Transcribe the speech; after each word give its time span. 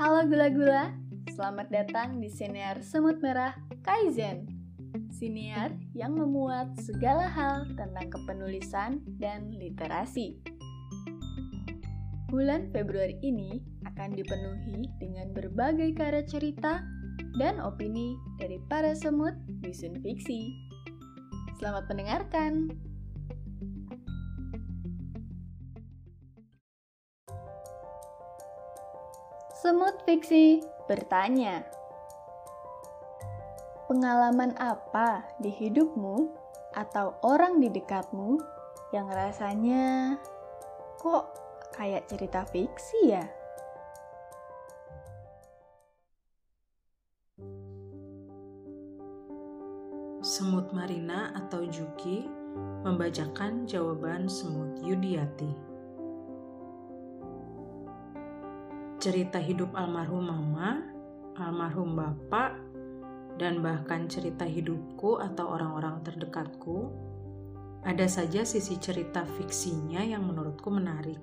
Halo 0.00 0.26
gula-gula, 0.26 0.96
selamat 1.30 1.68
datang 1.70 2.18
di 2.18 2.26
Siniar 2.26 2.80
Semut 2.80 3.20
Merah 3.20 3.54
Kaizen. 3.84 4.50
Siniar 5.14 5.76
yang 5.92 6.18
memuat 6.18 6.74
segala 6.82 7.28
hal 7.28 7.70
tentang 7.78 8.08
kepenulisan 8.10 9.04
dan 9.20 9.52
literasi. 9.54 10.40
Bulan 12.32 12.72
Februari 12.74 13.20
ini 13.20 13.62
akan 13.86 14.16
dipenuhi 14.16 14.90
dengan 14.96 15.30
berbagai 15.36 15.94
karya 15.94 16.26
cerita 16.26 16.82
dan 17.36 17.62
opini 17.62 18.18
dari 18.40 18.56
para 18.66 18.96
semut 18.96 19.38
bisun 19.62 20.00
fiksi. 20.02 20.50
Selamat 21.60 21.86
mendengarkan! 21.92 22.72
Semut 29.62 29.94
Fiksi 30.02 30.58
bertanya, 30.90 31.62
Pengalaman 33.86 34.58
apa 34.58 35.22
di 35.38 35.54
hidupmu 35.54 36.34
atau 36.74 37.14
orang 37.22 37.62
di 37.62 37.70
dekatmu 37.70 38.42
yang 38.90 39.06
rasanya 39.06 40.18
kok 40.98 41.30
kayak 41.78 42.10
cerita 42.10 42.42
fiksi 42.50 43.14
ya? 43.14 43.22
Semut 50.26 50.74
Marina 50.74 51.30
atau 51.38 51.62
Juki 51.70 52.26
membacakan 52.82 53.70
jawaban 53.70 54.26
semut 54.26 54.82
Yudiati. 54.82 55.71
Cerita 59.02 59.42
hidup 59.42 59.74
almarhum 59.74 60.30
mama, 60.30 60.78
almarhum 61.34 61.98
bapak, 61.98 62.54
dan 63.34 63.58
bahkan 63.58 64.06
cerita 64.06 64.46
hidupku 64.46 65.18
atau 65.18 65.58
orang-orang 65.58 66.06
terdekatku, 66.06 66.86
ada 67.82 68.06
saja 68.06 68.46
sisi 68.46 68.78
cerita 68.78 69.26
fiksinya 69.26 70.06
yang 70.06 70.22
menurutku 70.22 70.70
menarik. 70.70 71.18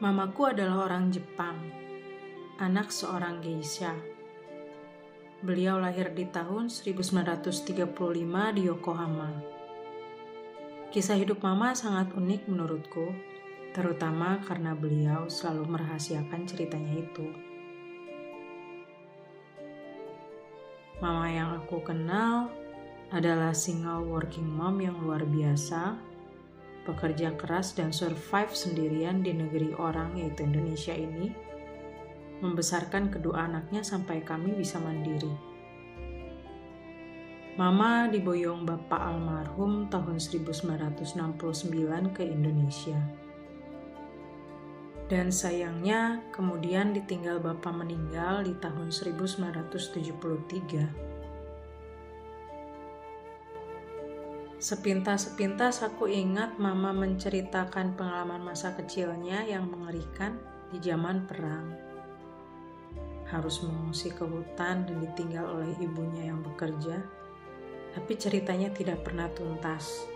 Mamaku 0.00 0.56
adalah 0.56 0.88
orang 0.88 1.12
Jepang, 1.12 1.60
anak 2.56 2.88
seorang 2.88 3.44
geisha. 3.44 3.92
Beliau 5.44 5.76
lahir 5.76 6.16
di 6.16 6.24
tahun 6.24 6.72
1935 6.72 7.84
di 8.56 8.62
Yokohama 8.64 9.59
Kisah 10.90 11.22
hidup 11.22 11.46
Mama 11.46 11.70
sangat 11.70 12.10
unik 12.18 12.50
menurutku, 12.50 13.14
terutama 13.70 14.42
karena 14.42 14.74
beliau 14.74 15.30
selalu 15.30 15.78
merahasiakan 15.78 16.50
ceritanya 16.50 16.98
itu. 16.98 17.30
Mama 20.98 21.30
yang 21.30 21.62
aku 21.62 21.78
kenal 21.86 22.50
adalah 23.14 23.54
single 23.54 24.02
working 24.02 24.50
mom 24.50 24.82
yang 24.82 24.98
luar 24.98 25.22
biasa, 25.22 25.94
pekerja 26.82 27.38
keras 27.38 27.70
dan 27.70 27.94
survive 27.94 28.50
sendirian 28.50 29.22
di 29.22 29.30
negeri 29.30 29.70
orang 29.78 30.18
yaitu 30.18 30.42
Indonesia 30.42 30.90
ini, 30.90 31.30
membesarkan 32.42 33.14
kedua 33.14 33.46
anaknya 33.46 33.86
sampai 33.86 34.26
kami 34.26 34.58
bisa 34.58 34.82
mandiri. 34.82 35.49
Mama 37.60 38.08
diboyong 38.08 38.64
bapak 38.64 38.96
almarhum 38.96 39.92
tahun 39.92 40.16
1969 40.16 41.36
ke 42.16 42.24
Indonesia. 42.24 42.96
Dan 45.12 45.28
sayangnya 45.28 46.24
kemudian 46.32 46.96
ditinggal 46.96 47.36
bapak 47.36 47.76
meninggal 47.76 48.48
di 48.48 48.56
tahun 48.56 48.88
1973. 48.88 49.76
Sepintas-sepintas 54.56 55.84
aku 55.84 56.08
ingat 56.08 56.56
mama 56.56 56.96
menceritakan 56.96 57.92
pengalaman 57.92 58.40
masa 58.40 58.72
kecilnya 58.72 59.44
yang 59.44 59.68
mengerikan 59.68 60.40
di 60.72 60.80
zaman 60.80 61.28
perang. 61.28 61.76
Harus 63.28 63.60
mengungsi 63.60 64.08
ke 64.08 64.24
hutan 64.24 64.88
dan 64.88 64.96
ditinggal 65.12 65.60
oleh 65.60 65.76
ibunya 65.76 66.32
yang 66.32 66.40
bekerja 66.40 67.19
tapi 67.94 68.12
ceritanya 68.14 68.70
tidak 68.70 69.02
pernah 69.02 69.26
tuntas. 69.32 70.06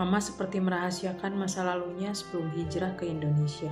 Mama 0.00 0.16
seperti 0.16 0.64
merahasiakan 0.64 1.36
masa 1.36 1.60
lalunya 1.60 2.16
sebelum 2.16 2.48
hijrah 2.56 2.96
ke 2.96 3.04
Indonesia. 3.04 3.68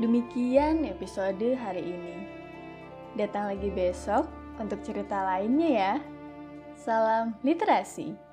Demikian 0.00 0.88
episode 0.88 1.54
hari 1.60 1.84
ini. 1.92 2.24
Datang 3.20 3.52
lagi 3.52 3.68
besok 3.68 4.26
untuk 4.56 4.80
cerita 4.80 5.22
lainnya 5.22 5.70
ya. 5.70 5.94
Salam 6.72 7.36
literasi. 7.44 8.29